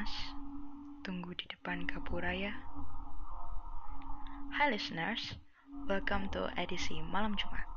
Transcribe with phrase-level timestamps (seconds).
[0.00, 0.32] Mas,
[1.04, 2.56] tunggu di depan Gapura ya.
[4.56, 5.36] Hai listeners,
[5.92, 7.68] welcome to edisi malam Jumat.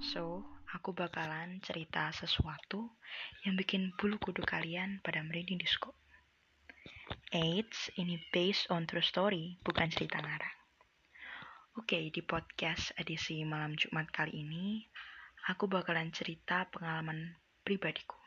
[0.00, 2.96] So, aku bakalan cerita sesuatu
[3.44, 5.92] yang bikin bulu kudu kalian pada merinding disco.
[7.36, 10.56] Eits, ini based on true story, bukan cerita ngarang.
[11.76, 14.88] Oke, di podcast edisi malam Jumat kali ini,
[15.52, 18.19] aku bakalan cerita pengalaman pribadiku.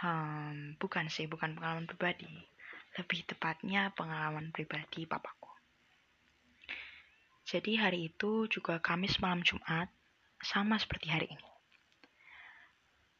[0.00, 2.48] Hmm, bukan sih, bukan pengalaman pribadi.
[2.96, 5.52] Lebih tepatnya pengalaman pribadi papaku.
[7.44, 9.92] Jadi hari itu juga Kamis malam Jumat,
[10.40, 11.48] sama seperti hari ini.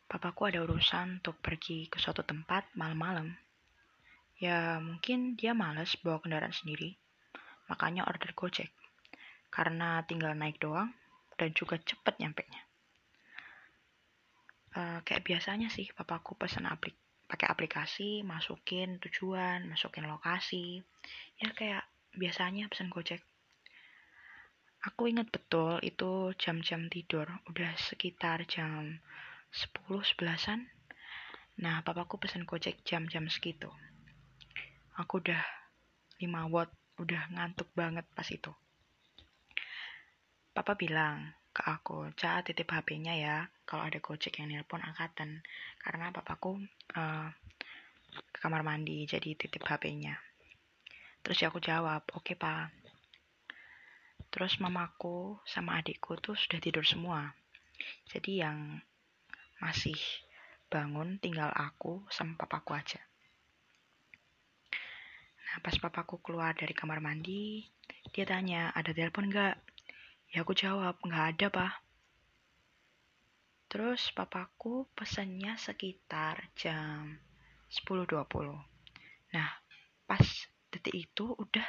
[0.08, 3.36] Papaku ada urusan untuk pergi ke suatu tempat malam-malam.
[4.40, 6.96] Ya mungkin dia males bawa kendaraan sendiri,
[7.68, 8.72] makanya order Gojek.
[9.52, 10.96] Karena tinggal naik doang
[11.36, 12.69] dan juga cepet nyampe nya
[14.76, 16.94] uh, kayak biasanya sih papaku pesan aplik
[17.30, 20.82] pakai aplikasi masukin tujuan masukin lokasi.
[21.38, 21.86] Ya kayak
[22.18, 23.22] biasanya pesan gojek.
[24.80, 28.98] Aku ingat betul itu jam-jam tidur udah sekitar jam
[29.52, 29.70] 10
[30.02, 30.66] sebelasan.
[31.62, 33.70] Nah papaku pesan gojek jam-jam segitu.
[34.98, 35.44] Aku udah
[36.18, 38.52] 5 watt udah ngantuk banget pas itu.
[40.50, 45.42] Papa bilang ke aku, Ca titip HP-nya ya, kalau ada gojek yang nelpon angkatan.
[45.82, 46.62] Karena papaku
[46.94, 47.28] uh,
[48.30, 50.14] ke kamar mandi, jadi titip HP-nya.
[51.20, 52.72] Terus ya aku jawab, oke okay, pak.
[54.30, 57.34] Terus mamaku sama adikku tuh sudah tidur semua.
[58.06, 58.78] Jadi yang
[59.58, 59.98] masih
[60.70, 63.02] bangun tinggal aku sama papaku aja.
[65.50, 67.66] Nah pas papaku keluar dari kamar mandi,
[68.14, 69.58] dia tanya, ada telepon nggak?
[70.30, 71.72] Ya aku jawab, nggak ada pak.
[73.66, 77.18] Terus papaku pesannya sekitar jam
[77.66, 78.30] 10.20.
[79.34, 79.50] Nah,
[80.06, 80.22] pas
[80.70, 81.66] detik itu udah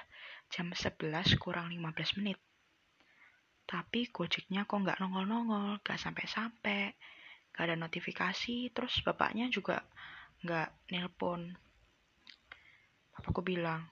[0.53, 2.37] jam 11 kurang 15 menit.
[3.65, 6.93] Tapi gojeknya kok nggak nongol-nongol, nggak sampai-sampai,
[7.53, 9.81] nggak ada notifikasi, terus bapaknya juga
[10.45, 11.49] nggak nelpon.
[13.09, 13.89] Papaku bilang,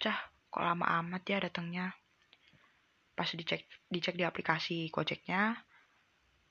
[0.00, 1.92] cah kok lama amat ya datangnya
[3.14, 5.54] pas dicek dicek di aplikasi Gojeknya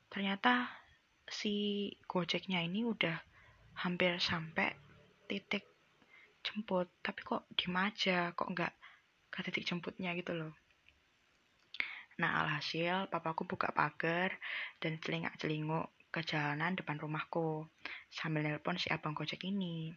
[0.07, 0.71] ternyata
[1.27, 3.15] si Gojeknya ini udah
[3.83, 4.75] hampir sampai
[5.27, 5.65] titik
[6.43, 6.91] jemput.
[7.01, 8.73] Tapi kok di aja kok nggak
[9.33, 10.53] ke titik jemputnya gitu loh.
[12.21, 14.37] Nah alhasil papaku buka pagar
[14.77, 17.65] dan celingak celinguk ke jalanan depan rumahku
[18.13, 19.89] sambil nelpon si abang gojek ini.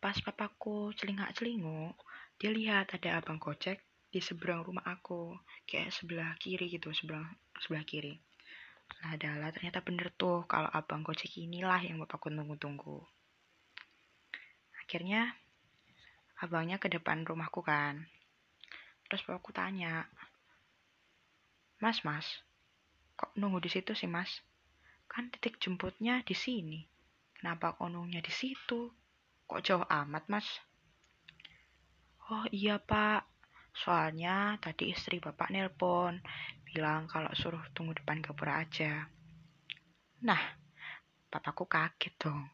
[0.00, 1.92] Pas papaku celingak celinguk
[2.40, 3.84] dia lihat ada abang gojek
[4.16, 5.36] di seberang rumah aku
[5.68, 7.28] kayak sebelah kiri gitu seberang
[7.60, 8.16] sebelah kiri.
[9.04, 13.04] Nah adalah ternyata bener tuh kalau abang gojek inilah yang bapakku tunggu-tunggu.
[14.80, 15.36] Akhirnya
[16.40, 18.08] abangnya ke depan rumahku kan.
[19.04, 20.08] Terus bapakku tanya
[21.76, 22.24] mas mas
[23.20, 24.40] kok nunggu di situ sih mas?
[25.12, 26.88] Kan titik jemputnya di sini.
[27.36, 28.88] Kenapa kok nunggunya di situ?
[29.44, 30.48] Kok jauh amat mas?
[32.32, 33.35] Oh iya pak
[33.76, 36.16] Soalnya tadi istri bapak nelpon,
[36.64, 39.04] bilang kalau suruh tunggu depan gapura aja.
[40.24, 40.42] Nah,
[41.28, 42.48] papaku kaget dong.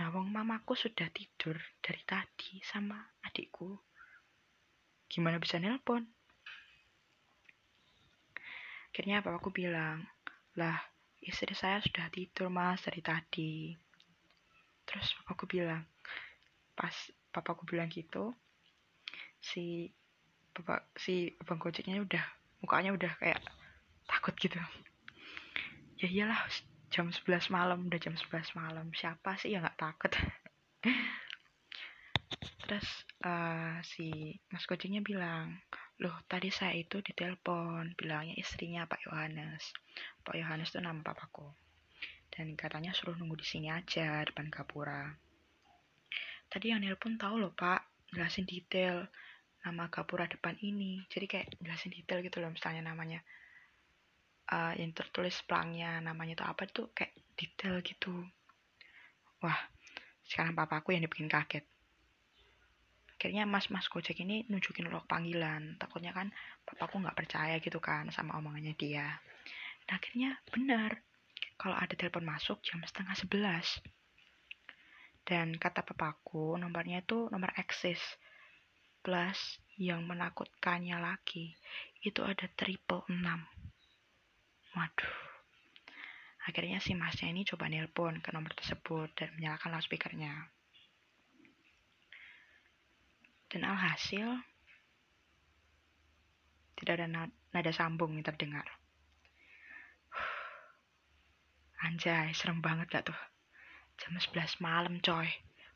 [0.00, 3.76] Nah, wong mamaku sudah tidur dari tadi sama adikku.
[5.10, 6.06] Gimana bisa nelpon?
[8.88, 10.08] Akhirnya papaku bilang,
[10.56, 10.78] lah
[11.20, 13.76] istri saya sudah tidur mas dari tadi.
[14.88, 15.84] Terus papaku bilang,
[16.72, 16.94] pas
[17.28, 18.32] papaku bilang gitu,
[19.38, 19.92] si
[20.58, 22.24] bapak si abang gojeknya udah
[22.62, 23.38] mukanya udah kayak
[24.10, 24.58] takut gitu.
[25.98, 26.40] Ya iyalah
[26.90, 28.90] jam 11 malam udah jam 11 malam.
[28.94, 30.12] Siapa sih yang nggak takut?
[32.68, 32.88] Terus
[33.24, 35.56] uh, si mas gojeknya bilang
[35.98, 39.74] loh tadi saya itu ditelepon bilangnya istrinya Pak Yohanes.
[40.22, 41.48] Pak Yohanes itu nama papaku.
[42.28, 45.10] Dan katanya suruh nunggu di sini aja depan gapura.
[46.48, 49.08] Tadi yang nelpon tahu loh Pak jelasin detail
[49.68, 51.04] nama gapura depan ini.
[51.12, 53.20] Jadi kayak jelasin detail gitu loh misalnya namanya
[54.48, 58.24] uh, yang tertulis pelangnya namanya itu apa tuh kayak detail gitu.
[59.44, 59.60] Wah
[60.24, 61.64] sekarang papaku yang dibikin kaget.
[63.18, 65.76] Akhirnya mas-mas gojek ini nunjukin log panggilan.
[65.76, 66.32] Takutnya kan
[66.64, 69.20] papaku nggak percaya gitu kan sama omongannya dia.
[69.88, 71.02] Nah, akhirnya benar
[71.58, 73.82] kalau ada telepon masuk jam setengah sebelas.
[75.26, 78.00] Dan kata papaku nomornya itu nomor eksis
[79.80, 81.56] yang menakutkannya lagi
[82.04, 83.42] itu ada triple enam
[84.76, 85.28] waduh
[86.48, 90.48] Akhirnya si masnya ini coba nelpon ke nomor tersebut dan menyalakan loudspeakernya.
[93.52, 94.32] Dan alhasil,
[96.80, 98.64] tidak ada nada sambung yang terdengar.
[101.84, 103.20] Anjay, serem banget gak tuh?
[104.00, 105.28] Jam 11 malam coy,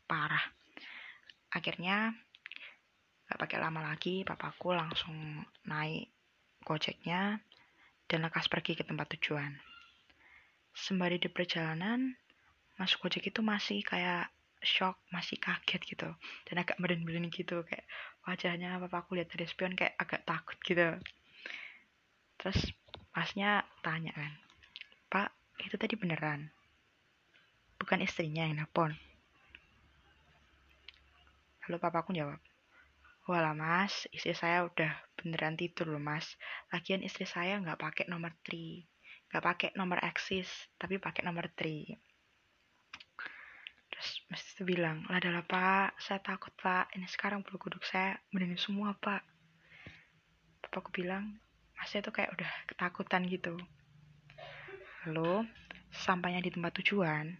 [0.09, 0.41] parah.
[1.53, 2.17] Akhirnya,
[3.29, 6.11] gak pakai lama lagi, papaku langsung naik
[6.63, 7.39] gojeknya
[8.07, 9.57] dan lekas pergi ke tempat tujuan.
[10.73, 12.17] Sembari di perjalanan,
[12.81, 14.33] masuk gojek itu masih kayak
[14.63, 16.09] shock, masih kaget gitu.
[16.47, 17.85] Dan agak meren-meren gitu, kayak
[18.23, 20.97] wajahnya papaku lihat dari spion kayak agak takut gitu.
[22.39, 22.59] Terus
[23.13, 24.31] masnya tanya kan,
[25.11, 25.29] Pak,
[25.61, 26.49] itu tadi beneran?
[27.77, 28.95] Bukan istrinya yang nelpon.
[31.67, 32.39] Lalu papaku jawab,
[33.23, 36.35] Walah mas, istri saya udah beneran tidur loh mas.
[36.75, 38.83] Lagian istri saya nggak pakai nomor 3,
[39.31, 41.95] nggak pakai nomor eksis, tapi pakai nomor 3.
[43.87, 48.19] Terus mas itu bilang, lah adalah pak, saya takut pak, ini sekarang bulu kuduk saya
[48.35, 49.23] merinding semua pak.
[50.59, 51.39] Papaku bilang,
[51.79, 53.55] mas itu kayak udah ketakutan gitu.
[55.07, 55.47] Lalu,
[55.95, 57.31] sampainya di tempat tujuan,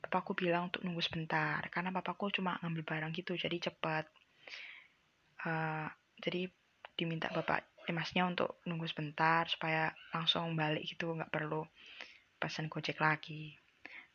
[0.00, 4.08] papaku bilang untuk nunggu sebentar, karena papaku cuma ngambil barang gitu, jadi cepat
[5.46, 5.88] uh,
[6.20, 6.48] jadi
[6.94, 11.64] diminta bapak emasnya untuk nunggu sebentar supaya langsung balik gitu nggak perlu
[12.36, 13.56] pesan gojek lagi.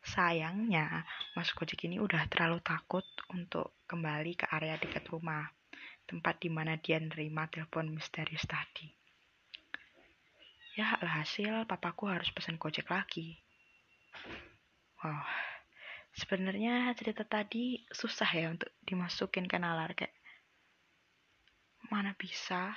[0.06, 1.02] Sayangnya
[1.34, 5.50] mas gojek ini udah terlalu takut untuk kembali ke area dekat rumah
[6.06, 8.86] tempat di mana dia nerima telepon misterius tadi.
[10.78, 13.42] Ya alhasil papaku harus pesan gojek lagi.
[15.02, 15.26] Wow
[16.16, 20.15] sebenarnya cerita tadi susah ya untuk dimasukin ke nalar kayak
[21.96, 22.76] mana bisa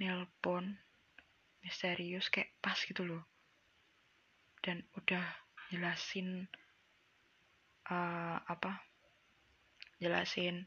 [0.00, 0.72] nelpon
[1.60, 3.28] misterius kayak pas gitu loh.
[4.64, 5.20] Dan udah
[5.68, 6.48] jelasin
[7.92, 8.80] uh, apa
[10.00, 10.64] jelasin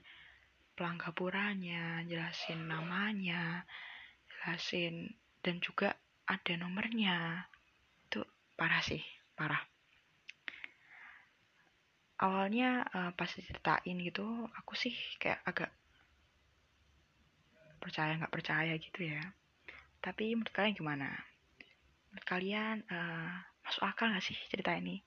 [0.78, 3.66] pelanggapurannya jelasin namanya
[4.30, 5.98] jelasin dan juga
[6.30, 7.50] ada nomornya.
[8.06, 8.22] Itu
[8.54, 9.02] parah sih
[9.34, 9.66] parah.
[12.22, 15.81] Awalnya uh, pas diceritain gitu aku sih kayak agak
[17.82, 19.22] percaya nggak percaya gitu ya
[20.00, 21.10] tapi menurut kalian gimana
[22.10, 23.34] menurut kalian uh,
[23.66, 25.02] masuk akal nggak sih cerita ini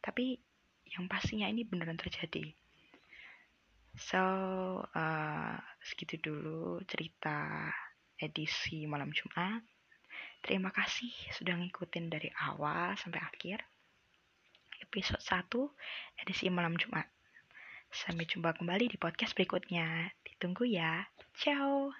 [0.00, 0.40] tapi
[0.88, 2.50] yang pastinya ini beneran terjadi
[3.94, 4.24] so
[4.82, 5.54] uh,
[5.84, 7.70] segitu dulu cerita
[8.18, 9.62] edisi malam Jumat
[10.40, 13.62] terima kasih sudah ngikutin dari awal sampai akhir
[14.82, 17.06] episode 1 edisi malam Jumat
[17.94, 20.10] Sampai jumpa kembali di podcast berikutnya.
[20.26, 21.06] Ditunggu ya.
[21.38, 21.94] Ciao.